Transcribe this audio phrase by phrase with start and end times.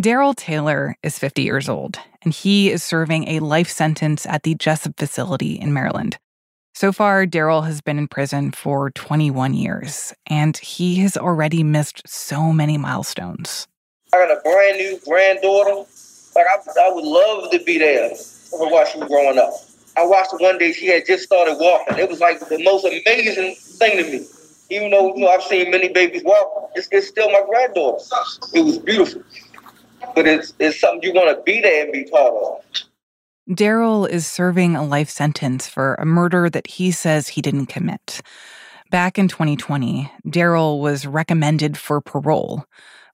[0.00, 4.56] Daryl Taylor is 50 years old, and he is serving a life sentence at the
[4.56, 6.18] Jessup facility in Maryland.
[6.74, 12.02] So far, Daryl has been in prison for 21 years, and he has already missed
[12.08, 13.68] so many milestones.
[14.12, 15.88] I got a brand new granddaughter.
[16.34, 19.52] Like, I, I would love to be there for while she was growing up.
[19.96, 21.98] I watched her one day, she had just started walking.
[21.98, 24.26] It was like the most amazing thing to me.
[24.70, 28.02] Even though you know, I've seen many babies walk, it's, it's still my granddaughter.
[28.54, 29.22] It was beautiful.
[30.14, 32.60] But it's, it's something you want to be there and be part of.
[33.50, 38.22] Daryl is serving a life sentence for a murder that he says he didn't commit.
[38.90, 42.64] Back in 2020, Daryl was recommended for parole,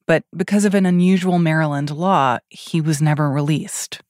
[0.06, 4.02] but because of an unusual Maryland law, he was never released.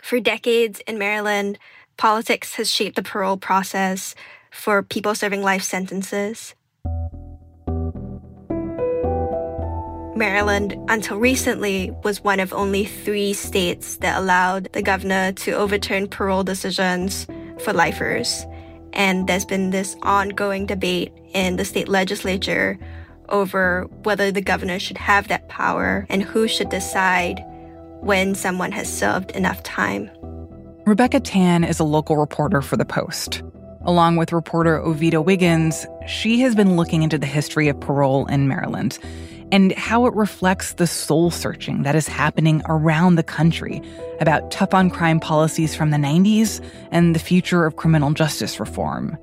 [0.00, 1.58] For decades in Maryland,
[1.96, 4.14] politics has shaped the parole process
[4.50, 6.54] for people serving life sentences.
[10.20, 16.06] Maryland, until recently, was one of only three states that allowed the governor to overturn
[16.06, 17.26] parole decisions
[17.58, 18.44] for lifers.
[18.92, 22.78] And there's been this ongoing debate in the state legislature
[23.30, 27.42] over whether the governor should have that power and who should decide
[28.02, 30.10] when someone has served enough time.
[30.84, 33.42] Rebecca Tan is a local reporter for The Post.
[33.86, 38.48] Along with reporter Ovetta Wiggins, she has been looking into the history of parole in
[38.48, 38.98] Maryland
[39.52, 43.82] and how it reflects the soul searching that is happening around the country
[44.20, 49.18] about tough on crime policies from the 90s and the future of criminal justice reform.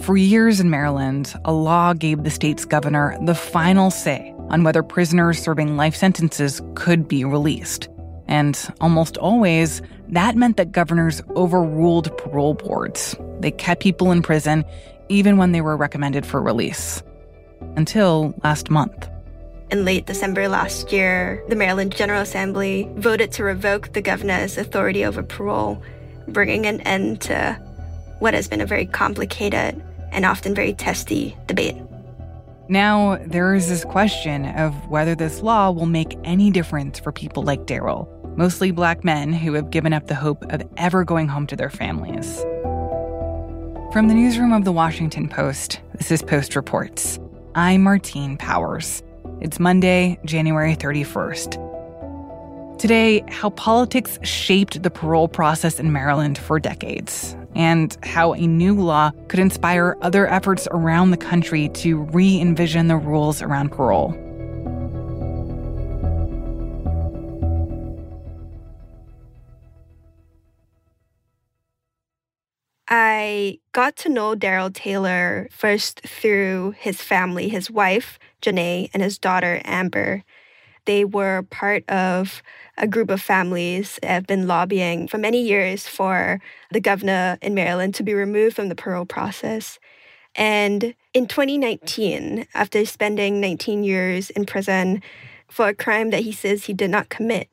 [0.00, 4.82] For years in Maryland, a law gave the state's governor the final say on whether
[4.82, 7.88] prisoners serving life sentences could be released.
[8.26, 13.14] And almost always, that meant that governors overruled parole boards.
[13.40, 14.64] They kept people in prison
[15.08, 17.02] even when they were recommended for release.
[17.76, 19.08] Until last month.
[19.74, 25.04] In late December last year, the Maryland General Assembly voted to revoke the governor's authority
[25.04, 25.82] over parole,
[26.28, 27.54] bringing an end to
[28.20, 31.74] what has been a very complicated and often very testy debate.
[32.68, 37.42] Now, there is this question of whether this law will make any difference for people
[37.42, 38.06] like Daryl,
[38.36, 41.68] mostly black men who have given up the hope of ever going home to their
[41.68, 42.40] families.
[43.92, 47.18] From the newsroom of the Washington Post, this is Post Reports.
[47.56, 49.02] I'm Martine Powers.
[49.44, 52.78] It's Monday, January 31st.
[52.78, 58.74] Today, how politics shaped the parole process in Maryland for decades, and how a new
[58.74, 64.18] law could inspire other efforts around the country to re envision the rules around parole.
[72.88, 79.18] I got to know Daryl Taylor first through his family, his wife, Janae, and his
[79.18, 80.22] daughter, Amber.
[80.84, 82.42] They were part of
[82.76, 86.40] a group of families that have been lobbying for many years for
[86.72, 89.78] the governor in Maryland to be removed from the parole process.
[90.34, 95.02] And in 2019, after spending 19 years in prison
[95.48, 97.48] for a crime that he says he did not commit,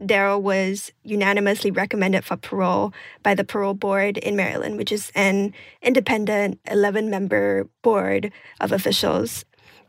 [0.00, 5.54] Daryl was unanimously recommended for parole by the parole board in Maryland, which is an
[5.82, 9.44] independent 11 member board of officials.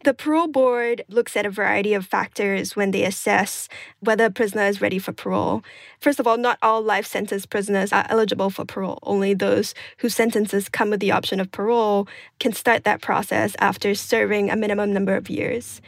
[0.05, 3.67] The parole board looks at a variety of factors when they assess
[4.01, 5.63] whether a prisoner is ready for parole.
[5.99, 8.99] First of all, not all life sentence prisoners are eligible for parole.
[9.01, 12.07] Only those whose sentences come with the option of parole
[12.39, 15.81] can start that process after serving a minimum number of years.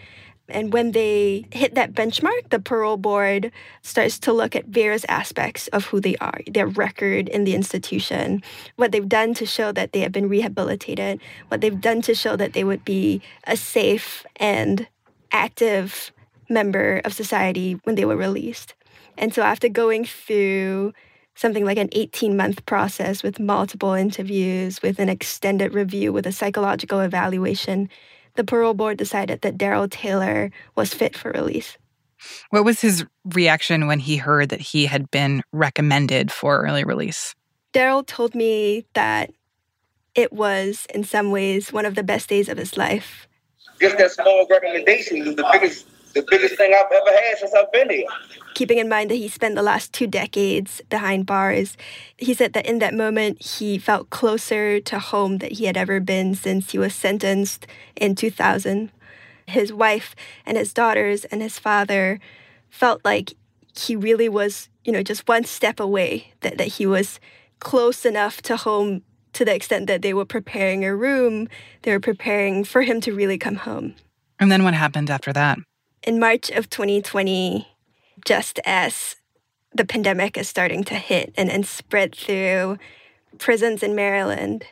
[0.49, 5.67] And when they hit that benchmark, the parole board starts to look at various aspects
[5.69, 8.41] of who they are, their record in the institution,
[8.77, 11.19] what they've done to show that they have been rehabilitated,
[11.49, 14.87] what they've done to show that they would be a safe and
[15.31, 16.11] active
[16.49, 18.73] member of society when they were released.
[19.17, 20.93] And so after going through
[21.35, 26.31] something like an 18 month process with multiple interviews, with an extended review, with a
[26.31, 27.89] psychological evaluation,
[28.37, 31.77] the parole board decided that Daryl Taylor was fit for release.
[32.49, 37.35] What was his reaction when he heard that he had been recommended for early release?
[37.73, 39.31] Daryl told me that
[40.15, 43.27] it was, in some ways, one of the best days of his life.
[43.79, 47.71] Just that small recommendation was the biggest the biggest thing I've ever had since I've
[47.71, 48.05] been here.
[48.57, 51.77] Keeping in mind that he spent the last two decades behind bars,
[52.17, 55.99] he said that in that moment he felt closer to home that he had ever
[55.99, 58.91] been since he was sentenced in 2000.
[59.45, 62.19] His wife and his daughters and his father
[62.67, 63.35] felt like
[63.77, 67.19] he really was, you know, just one step away, that, that he was
[67.59, 71.47] close enough to home to the extent that they were preparing a room,
[71.83, 73.93] they were preparing for him to really come home.
[74.39, 75.59] And then what happened after that?
[76.01, 77.67] In March of 2020,
[78.27, 79.15] just as
[79.73, 82.77] the pandemic is starting to hit and, and spread through
[83.37, 84.65] prisons in Maryland,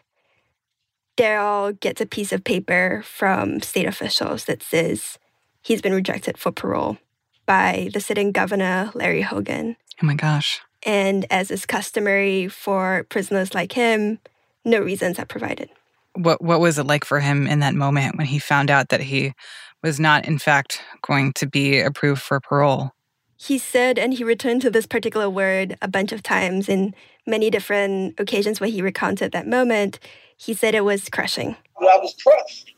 [1.16, 5.18] Daryl gets a piece of paper from state officials that says
[5.62, 6.98] he's been rejected for parole
[7.46, 9.78] by the sitting governor, Larry Hogan.
[10.04, 10.60] Oh my gosh.
[10.84, 14.20] And as is customary for prisoners like him,
[14.66, 15.70] no reasons are provided.
[16.16, 19.02] What what was it like for him in that moment when he found out that
[19.02, 19.34] he
[19.82, 22.92] was not in fact going to be approved for parole?
[23.38, 26.96] He said, and he returned to this particular word a bunch of times in
[27.26, 30.00] many different occasions where he recounted that moment.
[30.38, 31.56] He said it was crushing.
[31.80, 32.74] Well, I was crushed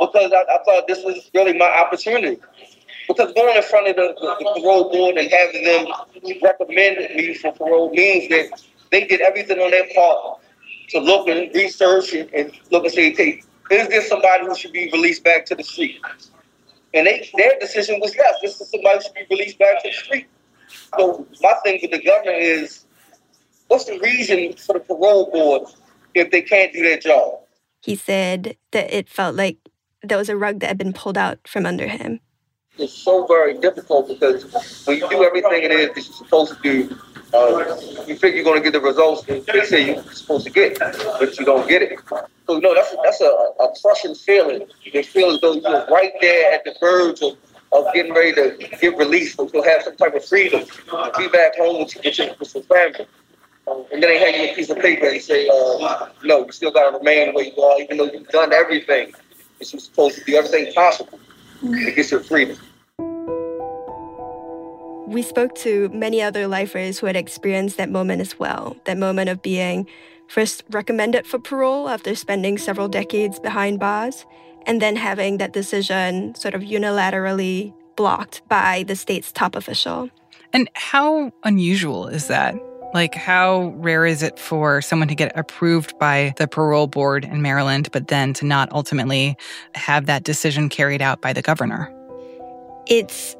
[0.00, 2.40] because I, I, thought this was really my opportunity.
[3.08, 5.86] Because going in front of the, the, the parole board and having them
[6.42, 10.40] recommend me for parole means that they did everything on their part
[10.90, 14.72] to look and research and, and look and say, hey, is this somebody who should
[14.72, 16.00] be released back to the street?
[16.96, 19.94] And they, their decision was yes, this is somebody should be released back to the
[19.94, 20.26] street.
[20.96, 22.84] So my thing with the governor is,
[23.68, 25.68] what's the reason for the parole board
[26.14, 27.40] if they can't do their job?
[27.82, 29.58] He said that it felt like
[30.02, 32.20] there was a rug that had been pulled out from under him.
[32.78, 36.62] It's so very difficult because when you do everything it is that you're supposed to
[36.62, 36.98] do,
[37.32, 37.76] uh,
[38.06, 40.78] you think you're going to get the results that they say you're supposed to get,
[40.78, 41.98] but you don't get it.
[42.46, 44.66] So you know that's a, that's a, a crushing feeling.
[44.82, 47.36] You feel as though you're right there at the verge of,
[47.72, 50.64] of getting ready to get released, or to have some type of freedom,
[51.16, 53.06] be back home with, your, with family.
[53.68, 56.52] Um, and then they hand you a piece of paper and say, uh, no, you
[56.52, 59.12] still got to remain where you are, even though you've done everything.
[59.58, 61.18] You're supposed to do everything possible
[61.60, 62.58] to get your freedom.
[65.08, 69.30] We spoke to many other lifers who had experienced that moment as well that moment
[69.30, 69.86] of being
[70.28, 74.26] first recommended for parole after spending several decades behind bars,
[74.66, 80.10] and then having that decision sort of unilaterally blocked by the state's top official.
[80.52, 82.56] And how unusual is that?
[82.94, 87.42] Like, how rare is it for someone to get approved by the parole board in
[87.42, 89.36] Maryland, but then to not ultimately
[89.74, 91.92] have that decision carried out by the governor?
[92.86, 93.36] It's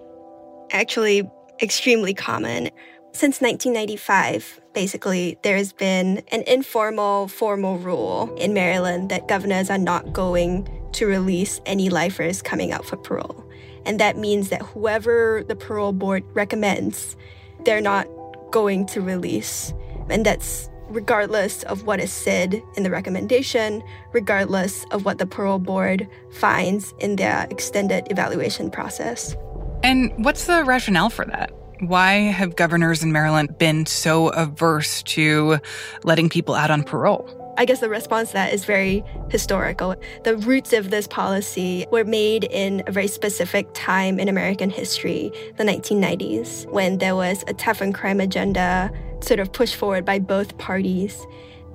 [0.73, 1.29] actually
[1.63, 2.71] extremely common.
[3.13, 10.13] Since 1995, basically, there's been an informal, formal rule in Maryland that governors are not
[10.13, 13.43] going to release any lifers coming out for parole.
[13.87, 17.17] And that means that whoever the parole board recommends,
[17.65, 18.07] they're not
[18.51, 19.73] going to release.
[20.09, 23.83] And that's regardless of what is said in the recommendation,
[24.13, 29.35] regardless of what the parole board finds in their extended evaluation process.
[29.83, 31.51] And what's the rationale for that?
[31.81, 35.59] Why have governors in Maryland been so averse to
[36.05, 37.29] letting people out on parole?
[37.59, 39.95] I guess the response to that is very historical.
[40.25, 45.33] The roots of this policy were made in a very specific time in American history,
[45.57, 50.19] the 1990s, when there was a tough on crime agenda sort of pushed forward by
[50.19, 51.27] both parties.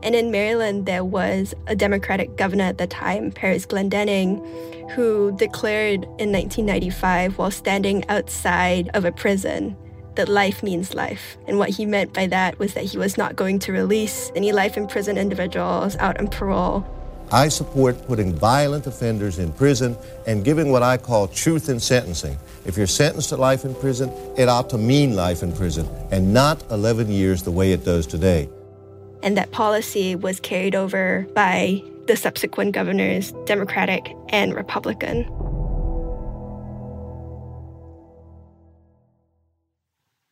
[0.04, 6.04] And in Maryland, there was a Democratic governor at the time, Parris Glendening, who declared
[6.20, 9.76] in 1995 while standing outside of a prison
[10.16, 11.38] that life means life.
[11.48, 14.52] And what he meant by that was that he was not going to release any
[14.52, 16.86] life in prison individuals out on parole.
[17.34, 19.96] I support putting violent offenders in prison
[20.28, 22.38] and giving what I call truth in sentencing.
[22.66, 26.34] If you're sentenced to life in prison, it ought to mean life in prison and
[26.34, 28.50] not 11 years the way it does today.
[29.24, 35.26] And that policy was carried over by the subsequent governors, Democratic and Republican.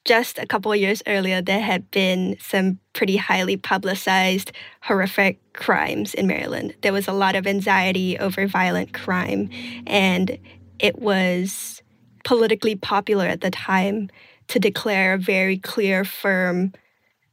[0.09, 4.51] Just a couple of years earlier, there had been some pretty highly publicized,
[4.81, 6.73] horrific crimes in Maryland.
[6.81, 9.51] There was a lot of anxiety over violent crime,
[9.85, 10.39] and
[10.79, 11.83] it was
[12.25, 14.09] politically popular at the time
[14.47, 16.73] to declare a very clear, firm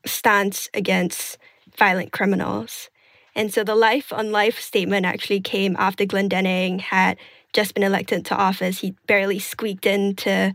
[0.05, 1.39] stance against
[1.79, 2.91] violent criminals.
[3.35, 7.17] And so the life on life statement actually came after Glendening had
[7.55, 8.81] just been elected to office.
[8.81, 10.55] He barely squeaked into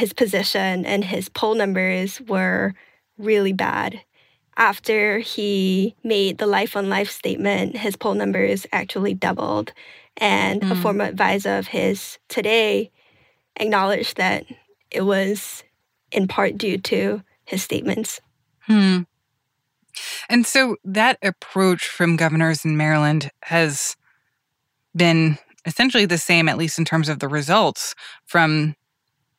[0.00, 2.72] his position and his poll numbers were
[3.18, 4.00] really bad.
[4.56, 9.74] After he made the life on life statement, his poll numbers actually doubled.
[10.16, 10.70] And mm.
[10.72, 12.90] a former advisor of his today
[13.56, 14.46] acknowledged that
[14.90, 15.64] it was
[16.10, 18.22] in part due to his statements.
[18.60, 19.00] Hmm.
[20.30, 23.96] And so that approach from governors in Maryland has
[24.96, 28.76] been essentially the same, at least in terms of the results, from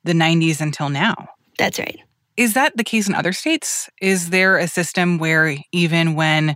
[0.03, 1.27] the 90s until now.
[1.57, 1.99] That's right.
[2.37, 3.89] Is that the case in other states?
[4.01, 6.55] Is there a system where even when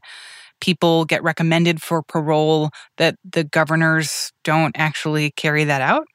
[0.62, 6.08] people get recommended for parole that the governors don't actually carry that out?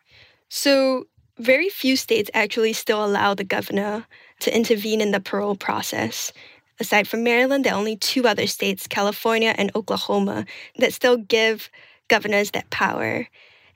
[0.49, 1.05] So
[1.39, 4.07] very few states actually still allow the governor
[4.41, 6.33] to intervene in the parole process.
[6.81, 10.47] Aside from Maryland, there are only two other states, California and Oklahoma,
[10.79, 11.71] that still give
[12.09, 13.29] governors that power.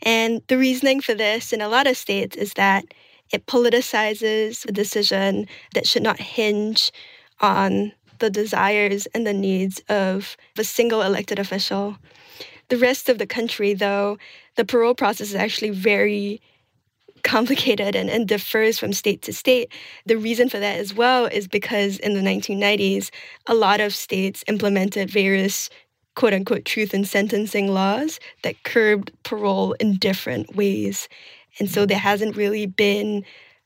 [0.03, 2.85] And the reasoning for this in a lot of states is that
[3.35, 6.93] it politicizes a decision that should not hinge
[7.41, 11.97] on the desires and the needs of a single elected official.
[12.69, 14.19] The rest of the country, though,
[14.55, 16.41] the parole process is actually very
[17.25, 19.73] complicated and, and differs from state to state.
[20.07, 23.11] The reason for that as well is because in the 1990s,
[23.49, 25.71] a lot of states implemented various
[26.15, 31.09] quote unquote truth in sentencing laws that curbed parole in different ways.
[31.59, 32.07] And so there mm-hmm.
[32.07, 33.25] hasn't really been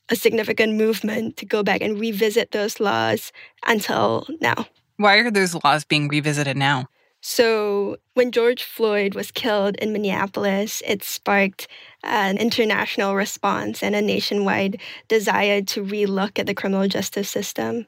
[0.09, 3.33] a significant movement to go back and revisit those laws
[3.66, 4.66] until now.
[4.97, 6.88] Why are those laws being revisited now?
[7.21, 11.66] So, when George Floyd was killed in Minneapolis, it sparked
[12.04, 17.87] an international response and a nationwide desire to relook at the criminal justice system.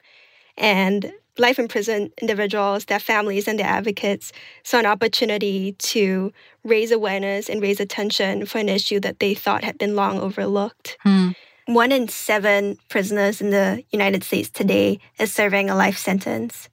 [0.56, 4.32] And life in prison individuals, their families, and their advocates
[4.62, 6.32] saw an opportunity to
[6.62, 10.98] raise awareness and raise attention for an issue that they thought had been long overlooked.
[11.00, 11.30] Hmm.
[11.66, 16.68] One in seven prisoners in the United States today is serving a life sentence.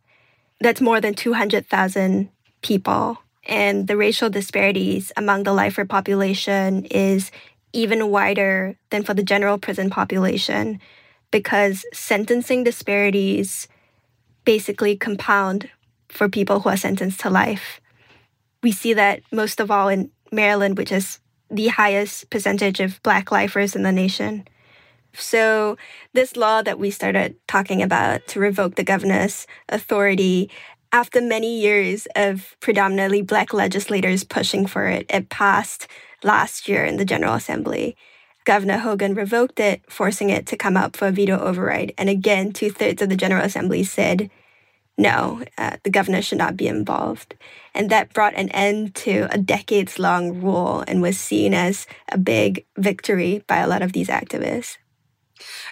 [0.60, 2.30] That's more than 200,000
[2.62, 3.18] people.
[3.46, 7.32] And the racial disparities among the lifer population is
[7.74, 10.80] even wider than for the general prison population
[11.32, 13.68] because sentencing disparities
[14.48, 15.70] basically compound
[16.08, 17.82] for people who are sentenced to life.
[18.64, 21.20] We see that most of all in Maryland, which is
[21.52, 24.48] the highest percentage of black lifers in the nation.
[25.14, 25.76] So,
[26.14, 30.50] this law that we started talking about to revoke the governor's authority,
[30.94, 35.88] after many years of predominantly black legislators pushing for it, it passed
[36.24, 37.98] last year in the General Assembly.
[38.48, 41.94] Governor Hogan revoked it, forcing it to come up for a veto override.
[41.98, 44.32] And again, two thirds of the General Assembly said,
[44.98, 47.36] no, uh, the governor should not be involved.
[47.76, 52.18] And that brought an end to a decades long rule and was seen as a
[52.18, 54.78] big victory by a lot of these activists.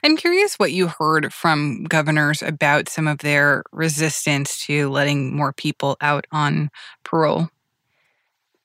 [0.03, 5.53] I'm curious what you heard from governors about some of their resistance to letting more
[5.53, 6.71] people out on
[7.05, 7.47] parole.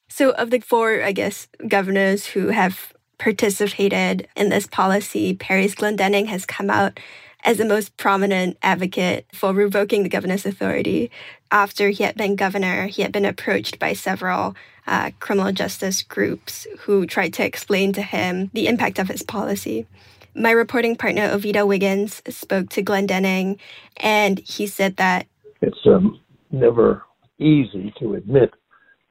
[0.08, 6.26] So, of the four, I guess, governors who have participated in this policy, Parris Glendening
[6.26, 6.98] has come out
[7.44, 11.10] as the most prominent advocate for revoking the governor's authority.
[11.52, 16.66] After he had been governor, he had been approached by several uh, criminal justice groups
[16.80, 19.86] who tried to explain to him the impact of his policy.
[20.34, 23.58] My reporting partner, Ovetta Wiggins, spoke to Glendening,
[23.98, 25.26] and he said that
[25.60, 27.02] it's um, never
[27.38, 28.50] easy to admit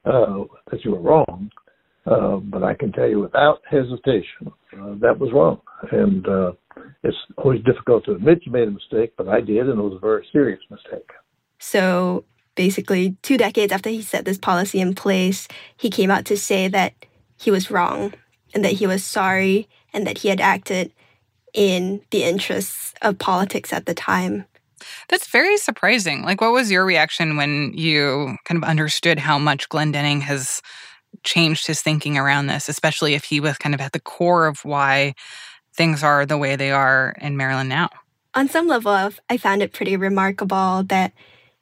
[0.04, 1.50] uh, that you were wrong,
[2.06, 5.60] uh, but I can tell you without hesitation uh, that was wrong.
[5.92, 6.52] And uh,
[7.02, 9.94] it's always difficult to admit you made a mistake, but I did, and it was
[9.96, 11.10] a very serious mistake.
[11.58, 16.36] So basically, two decades after he set this policy in place, he came out to
[16.36, 16.94] say that
[17.38, 18.14] he was wrong
[18.54, 20.92] and that he was sorry and that he had acted
[21.52, 24.44] in the interests of politics at the time.
[25.08, 26.22] That's very surprising.
[26.22, 30.62] Like, what was your reaction when you kind of understood how much Glendening has
[31.22, 34.64] changed his thinking around this, especially if he was kind of at the core of
[34.64, 35.14] why
[35.74, 37.88] things are the way they are in Maryland now?
[38.34, 41.12] On some level, I found it pretty remarkable that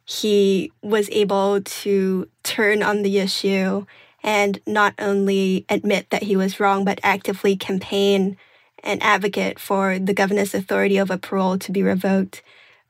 [0.05, 3.85] he was able to turn on the issue
[4.23, 8.37] and not only admit that he was wrong, but actively campaign
[8.83, 12.43] and advocate for the governor's authority over parole to be revoked.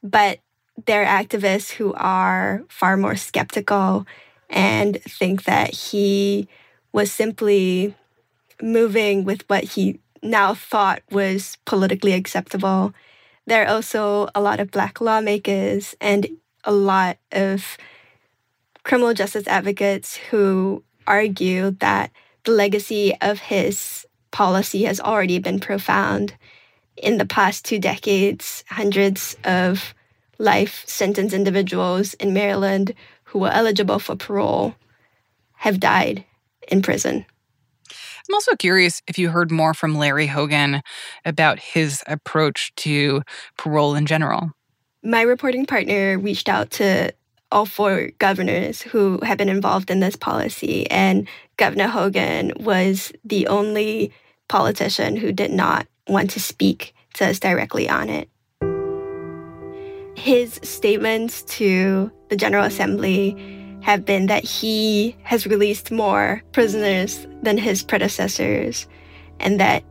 [0.03, 0.41] But
[0.87, 4.07] there are activists who are far more skeptical
[4.51, 6.49] and think that he
[6.93, 7.95] was simply
[8.63, 12.93] moving with what he now thought was politically acceptable.
[13.47, 16.27] There are also a lot of Black lawmakers and
[16.65, 17.77] a lot of
[18.83, 22.11] criminal justice advocates who argue that
[22.45, 26.35] the legacy of his policy has already been profound.
[26.97, 29.95] In the past two decades, hundreds of
[30.39, 32.95] life sentence individuals in Maryland
[33.29, 34.75] who were eligible for parole
[35.53, 36.25] have died
[36.69, 37.27] in prison.
[38.29, 40.83] I'm also curious if you heard more from Larry Hogan
[41.25, 43.23] about his approach to
[43.57, 44.51] parole in general.
[45.03, 47.13] My reporting partner reached out to
[47.51, 53.47] all four governors who have been involved in this policy, and Governor Hogan was the
[53.47, 54.13] only
[54.49, 58.29] politician who did not want to speak to us directly on it.
[60.15, 63.37] His statements to the General Assembly
[63.83, 68.87] have been that he has released more prisoners than his predecessors
[69.41, 69.85] and that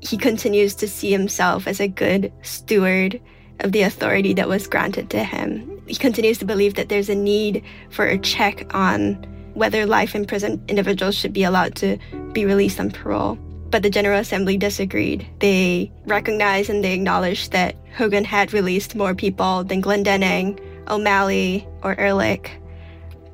[0.00, 3.20] he continues to see himself as a good steward
[3.60, 5.80] of the authority that was granted to him.
[5.86, 9.14] He continues to believe that there's a need for a check on
[9.54, 11.98] whether life in prison individuals should be allowed to
[12.32, 13.36] be released on parole.
[13.70, 15.26] But the General Assembly disagreed.
[15.38, 20.58] They recognized and they acknowledged that Hogan had released more people than Glendening,
[20.90, 22.50] O'Malley, or Ehrlich.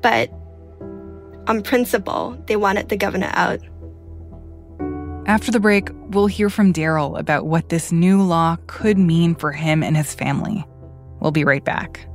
[0.01, 0.31] But
[1.47, 3.59] on principle, they wanted the governor out.
[5.25, 9.51] After the break, we'll hear from Daryl about what this new law could mean for
[9.51, 10.65] him and his family.
[11.19, 12.07] We'll be right back.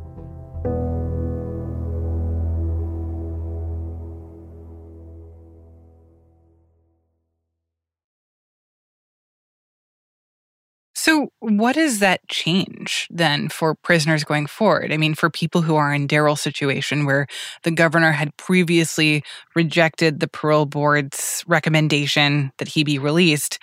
[11.02, 14.92] So, what does that change then for prisoners going forward?
[14.92, 17.26] I mean, for people who are in Daryl's situation where
[17.64, 19.24] the governor had previously
[19.56, 23.58] rejected the parole board's recommendation that he be released,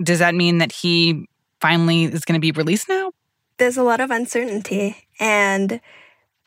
[0.00, 1.26] does that mean that he
[1.60, 3.10] finally is going to be released now?
[3.58, 5.08] There's a lot of uncertainty.
[5.18, 5.80] And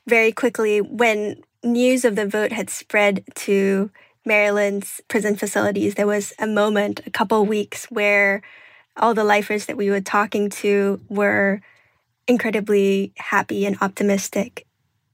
[0.08, 3.92] very quickly, when news of the vote had spread to
[4.26, 8.42] Maryland's prison facilities, there was a moment, a couple weeks, where
[8.98, 11.62] all the lifers that we were talking to were
[12.28, 14.66] incredibly happy and optimistic.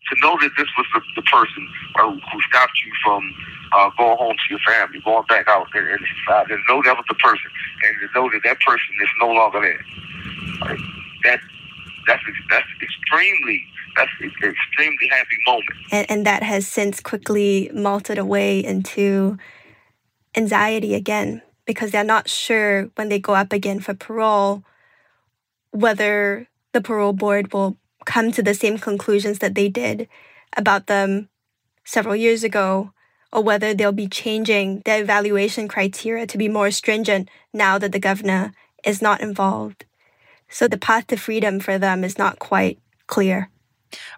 [0.09, 1.67] To know that this was the, the person
[1.99, 3.33] uh, who stopped you from
[3.73, 6.95] uh, going home to your family, going back out and, and uh, to know that
[6.95, 7.51] was the person,
[7.83, 9.85] and to know that that person is no longer there.
[10.61, 10.79] Like,
[11.23, 11.39] that
[12.07, 13.63] that's that's extremely
[13.95, 15.69] that's an extremely happy moment.
[15.91, 19.37] And, and that has since quickly malted away into
[20.35, 24.63] anxiety again because they're not sure when they go up again for parole
[25.71, 30.07] whether the parole board will come to the same conclusions that they did
[30.55, 31.29] about them
[31.83, 32.91] several years ago
[33.31, 37.99] or whether they'll be changing their evaluation criteria to be more stringent now that the
[37.99, 38.51] governor
[38.83, 39.85] is not involved.
[40.49, 43.49] So the path to freedom for them is not quite clear.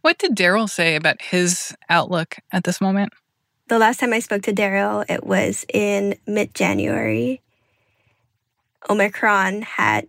[0.02, 3.14] What did Daryl say about his outlook at this moment?
[3.74, 7.42] The last time I spoke to Daryl, it was in mid January.
[8.88, 10.08] Omicron had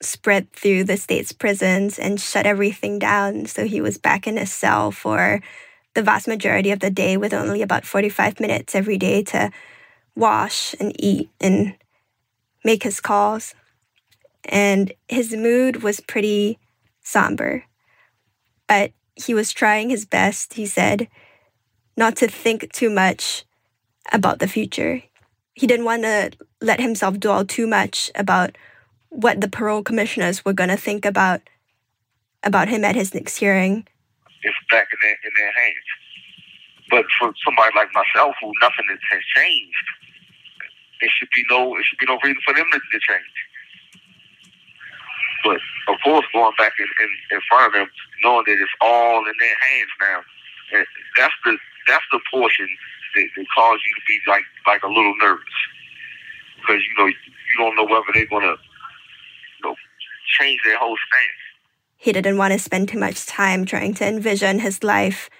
[0.00, 3.46] spread through the state's prisons and shut everything down.
[3.46, 5.40] So he was back in his cell for
[5.94, 9.52] the vast majority of the day with only about 45 minutes every day to
[10.16, 11.76] wash and eat and
[12.64, 13.54] make his calls.
[14.44, 16.58] And his mood was pretty
[17.00, 17.62] somber.
[18.66, 21.06] But he was trying his best, he said,
[21.96, 23.44] not to think too much
[24.12, 25.02] about the future.
[25.54, 28.56] He didn't want to let himself dwell too much about
[29.10, 31.42] what the parole commissioners were going to think about
[32.44, 33.86] about him at his next hearing.
[34.42, 35.88] It's back in their in their hands.
[36.90, 39.86] But for somebody like myself, who nothing has changed,
[41.00, 43.36] it should be no it should be no reason for them to, to change.
[45.44, 47.88] But of course, going back in, in, in front of them,
[48.24, 50.18] knowing that it's all in their hands now,
[51.18, 52.68] that's the that's the portion
[53.14, 55.44] that, that you to be like like a little nervous
[56.60, 59.74] because you know you don't know whether they're gonna you know
[60.38, 61.42] change their whole stance.
[61.96, 65.30] He didn't want to spend too much time trying to envision his life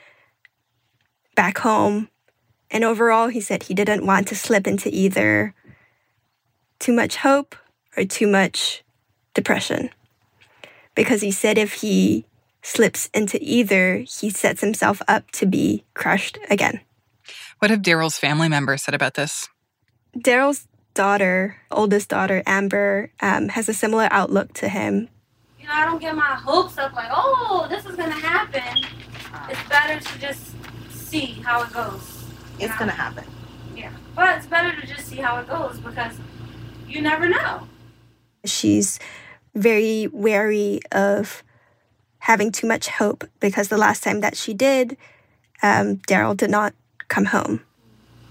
[1.34, 2.08] back home.
[2.70, 5.54] And overall, he said he didn't want to slip into either
[6.78, 7.56] too much hope
[7.96, 8.84] or too much
[9.34, 9.90] depression.
[10.94, 12.26] Because he said if he
[12.62, 16.80] slips into either, he sets himself up to be crushed again.
[17.58, 19.48] What have Daryl's family members said about this?
[20.16, 25.08] Daryl's daughter, oldest daughter, Amber, um, has a similar outlook to him.
[25.60, 28.84] You know, I don't get my hopes up like, oh, this is going to happen.
[29.48, 30.54] It's better to just
[30.90, 32.24] see how it goes.
[32.58, 33.24] It's going to happen.
[33.76, 33.92] Yeah.
[34.14, 36.14] But it's better to just see how it goes because
[36.88, 37.68] you never know.
[38.44, 38.98] She's
[39.54, 41.42] very wary of
[42.22, 44.96] having too much hope because the last time that she did,
[45.60, 46.72] um, Daryl did not
[47.08, 47.62] come home.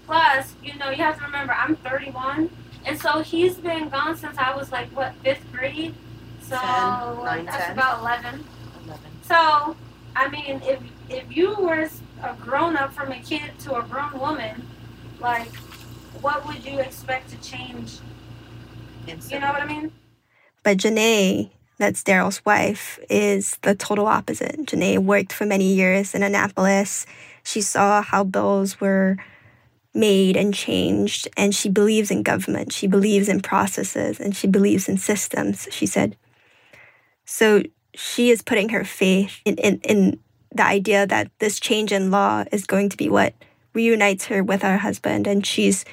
[0.06, 2.50] Plus, you know, you have to remember, I'm 31,
[2.86, 5.94] and so he's been gone since I was like, what, fifth grade?
[6.40, 7.72] So 10, 9, that's 10.
[7.72, 8.44] about 11.
[8.86, 9.02] 11.
[9.24, 9.76] So,
[10.16, 11.88] I mean, if if you were
[12.22, 14.66] a grown up from a kid to a grown woman,
[15.20, 15.54] like,
[16.22, 17.98] what would you expect to change?
[19.06, 19.92] You know what I mean?
[20.62, 24.66] But Janae, that's Daryl's wife, is the total opposite.
[24.66, 27.06] Janae worked for many years in Annapolis.
[27.42, 29.16] She saw how bills were
[29.94, 31.28] made and changed.
[31.36, 35.86] And she believes in government, she believes in processes, and she believes in systems, she
[35.86, 36.16] said.
[37.24, 37.62] So
[37.94, 40.18] she is putting her faith in, in, in
[40.54, 43.34] the idea that this change in law is going to be what
[43.74, 45.26] reunites her with her husband.
[45.26, 45.84] And she's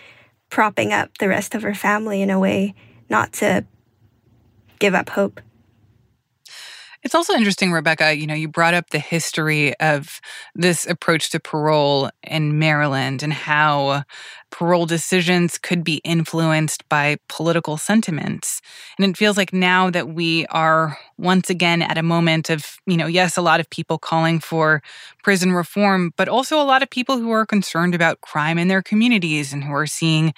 [0.49, 2.73] propping up the rest of her family in a way
[3.09, 3.65] not to
[4.79, 5.41] give up hope.
[7.01, 10.19] It's also interesting, Rebecca, you know, you brought up the history of
[10.53, 14.03] this approach to parole in Maryland and how
[14.51, 18.61] parole decisions could be influenced by political sentiments.
[18.97, 22.97] And it feels like now that we are once again at a moment of, you
[22.97, 24.81] know, yes, a lot of people calling for
[25.23, 28.81] prison reform, but also a lot of people who are concerned about crime in their
[28.81, 30.33] communities and who are seeing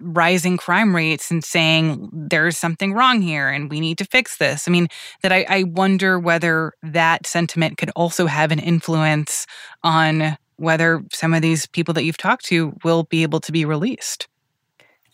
[0.00, 4.66] rising crime rates and saying there's something wrong here and we need to fix this.
[4.66, 4.88] I mean,
[5.22, 9.46] that I, I wonder whether that sentiment could also have an influence
[9.82, 13.64] on whether some of these people that you've talked to will be able to be
[13.64, 14.28] released.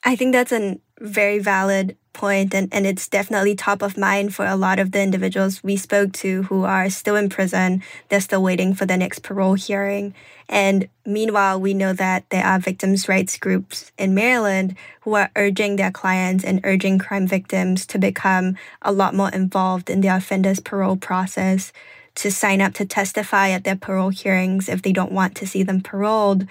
[0.04, 4.44] I think that's a very valid point and, and it's definitely top of mind for
[4.44, 7.82] a lot of the individuals we spoke to who are still in prison.
[8.08, 10.14] They're still waiting for the next parole hearing.
[10.48, 15.76] And meanwhile, we know that there are victims' rights groups in Maryland who are urging
[15.76, 20.60] their clients and urging crime victims to become a lot more involved in the offender's
[20.60, 21.72] parole process,
[22.16, 25.62] to sign up to testify at their parole hearings if they don't want to see
[25.62, 26.46] them paroled,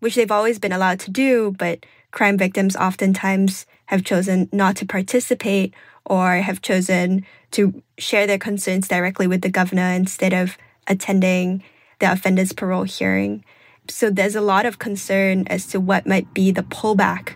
[0.00, 4.86] which they've always been allowed to do, but crime victims oftentimes have chosen not to
[4.86, 5.74] participate
[6.06, 11.62] or have chosen to share their concerns directly with the governor instead of attending
[11.98, 13.44] the offender's parole hearing.
[13.88, 17.34] So there's a lot of concern as to what might be the pullback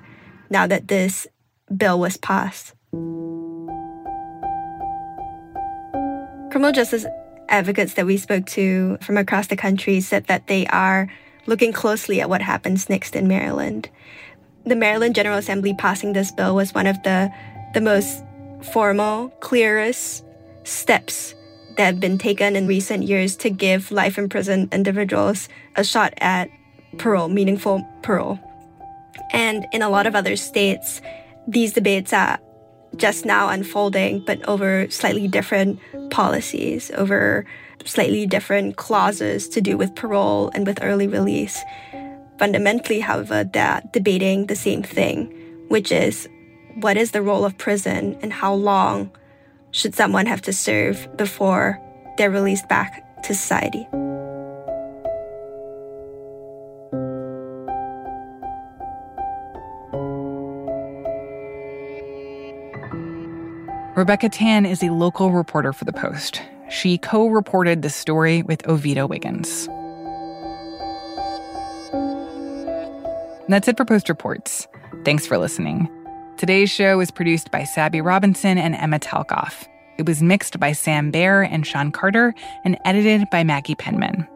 [0.51, 1.27] now that this
[1.75, 2.73] bill was passed.
[6.51, 7.05] Criminal justice
[7.49, 11.09] advocates that we spoke to from across the country said that they are
[11.47, 13.89] looking closely at what happens next in Maryland
[14.67, 17.31] the Maryland General Assembly passing this bill was one of the
[17.73, 18.25] the most
[18.73, 20.25] formal, clearest
[20.65, 21.35] steps
[21.77, 26.15] that have been taken in recent years to give life in prison individuals a shot
[26.19, 26.49] at
[26.99, 28.41] parole, meaningful parole.
[29.33, 31.01] And in a lot of other states,
[31.47, 32.39] these debates are
[32.97, 35.79] just now unfolding, but over slightly different
[36.11, 37.45] policies, over
[37.85, 41.63] slightly different clauses to do with parole and with early release.
[42.39, 45.33] Fundamentally, however, they're debating the same thing,
[45.69, 46.29] which is
[46.81, 49.11] what is the role of prison and how long
[49.71, 51.81] should someone have to serve before
[52.19, 53.87] they're released back to society?
[63.97, 66.43] Rebecca Tan is a local reporter for The Post.
[66.69, 69.71] She co reported the story with Ovetta Wiggins.
[73.47, 74.67] And that's it for Post Reports.
[75.05, 75.89] Thanks for listening.
[76.37, 79.67] Today's show was produced by Sabby Robinson and Emma Talkoff.
[79.99, 84.27] It was mixed by Sam Bair and Sean Carter and edited by Maggie Penman.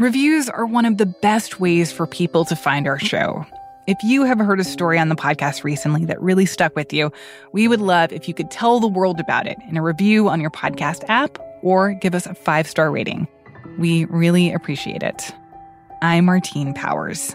[0.00, 3.46] Reviews are one of the best ways for people to find our show.
[3.86, 7.10] If you have heard a story on the podcast recently that really stuck with you,
[7.52, 10.40] we would love if you could tell the world about it in a review on
[10.40, 13.28] your podcast app or give us a five star rating.
[13.78, 15.32] We really appreciate it.
[16.02, 17.34] I'm Martine Powers.